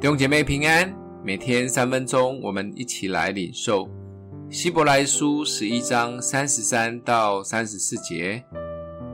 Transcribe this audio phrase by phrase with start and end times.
[0.00, 3.90] 弟兄姐妹平安，每天三分钟，我们一起来领受
[4.48, 8.40] 希伯来书十一章三十三到三十四节。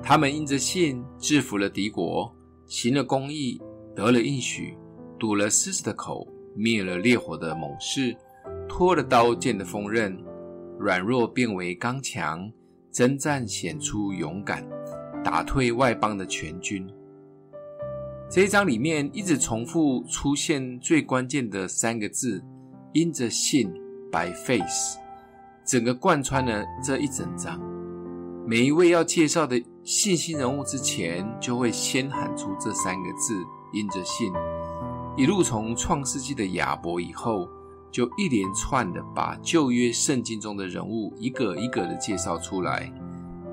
[0.03, 2.31] 他们因着信制服了敌国，
[2.67, 3.59] 行了公义，
[3.97, 4.77] 得了应许，
[5.19, 8.15] 堵了狮子的口，灭了烈火的猛士，
[8.69, 10.15] 脱了刀剑的锋刃，
[10.79, 12.47] 软弱变为刚强，
[12.93, 14.63] 征战显出勇敢，
[15.25, 16.87] 打退外邦的全军。
[18.31, 22.43] 这一章里面一直重复出现最关键的三个字
[22.95, 23.71] ：：IN THE SIN
[24.11, 24.97] （by faith），
[25.65, 27.61] 整个贯穿了这一整章。
[28.45, 33.37] 每一位要介绍的信心人物之前，就会先喊出这三个字
[33.73, 34.33] ：：IN THE SIN。
[35.17, 37.49] 一路从创世纪的亚伯以后，
[37.93, 42.93] 就一连串的把旧约圣经中的人物一个一个的介绍出来。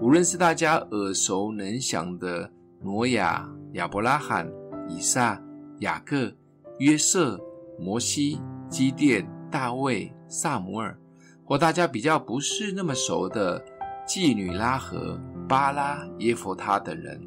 [0.02, 2.52] 无论是大家耳熟能详的
[2.82, 4.52] 挪亚、亚伯拉罕。
[4.92, 5.42] 以撒、
[5.80, 6.32] 雅各、
[6.80, 7.40] 约瑟、
[7.80, 8.40] 摩西、
[8.70, 10.98] 基甸、大卫、撒母耳，
[11.46, 13.64] 或大家比较不是那么熟的
[14.08, 17.22] 妓女拉合、巴拉、耶弗他等人，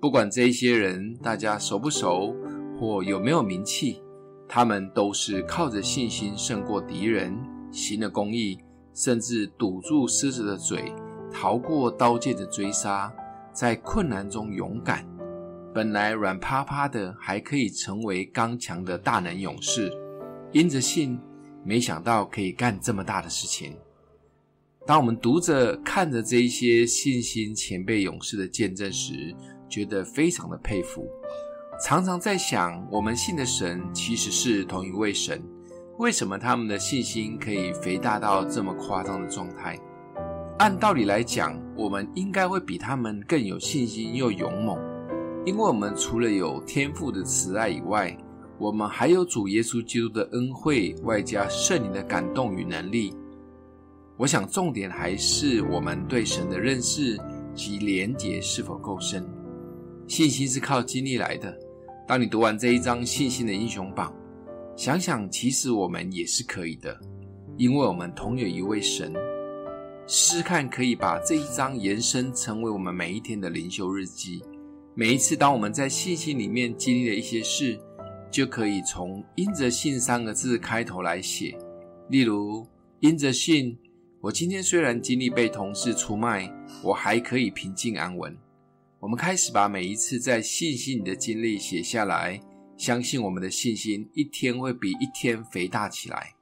[0.00, 2.34] 不管这些人大家熟不熟
[2.78, 4.02] 或有没有名气，
[4.48, 7.36] 他们都是靠着信心胜过敌人，
[7.70, 8.58] 行了公义，
[8.94, 10.92] 甚至堵住狮子的嘴，
[11.32, 13.12] 逃过刀剑的追杀，
[13.52, 15.06] 在困难中勇敢。
[15.74, 19.90] 本来软趴趴的，还可以成为刚强的大能勇士。
[20.52, 21.18] 因着信，
[21.64, 23.74] 没想到可以干这么大的事情。
[24.86, 29.34] 当我们读着、看着这一些信心前辈勇士的见证时，
[29.66, 31.08] 觉得非常的佩服。
[31.82, 35.42] 常常在想，我们信的神其实是同一位神，
[35.98, 39.78] 为什么他们的信心可以肥大到这么夸张的状态？
[40.58, 44.91] 按道理来讲，我们应该会比他们更有信心又勇猛。
[45.44, 48.16] 因为我们除了有天父的慈爱以外，
[48.58, 53.12] 我们还有主耶稣基督的恩惠，外加圣灵的感动与能力。
[54.16, 57.18] 我想重点还是我们对神的认识
[57.56, 59.28] 及连结是否够深。
[60.06, 61.52] 信心是靠经历来的。
[62.06, 64.14] 当你读完这一章信心的英雄榜，
[64.76, 66.96] 想想其实我们也是可以的，
[67.56, 69.12] 因为我们同有一位神。
[70.06, 74.40] 试试看，可以把这一章延伸成为我们每一天的灵修日记。
[74.94, 77.80] 每一次，当我们在信心里面经历了一些事，
[78.30, 81.56] 就可以从“因着信”三个字开头来写。
[82.10, 82.66] 例如，
[83.00, 83.78] 因着信，
[84.20, 86.52] 我今天虽然经历被同事出卖，
[86.84, 88.36] 我还可以平静安稳。
[89.00, 92.38] 我们开始把每一次在信心里的经历写下来，
[92.76, 96.34] 相信我们的信心一天会比一天肥大起来。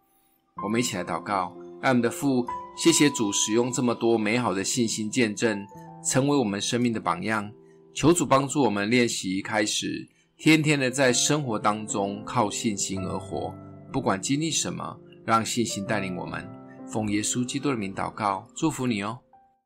[0.65, 2.45] 我们一起来祷告，爱我们的父，
[2.77, 5.65] 谢谢主使用这么多美好的信心见证，
[6.05, 7.53] 成为我们生命的榜样。
[7.93, 13.55] 求主帮助我们练习，开始天天的在生活当中靠信心而活，
[13.93, 16.49] 不管经历什么，让信心带领我们。
[16.87, 19.19] 奉耶稣基督的名祷告，祝福你哦。